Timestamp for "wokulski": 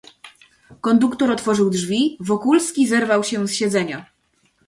2.19-2.87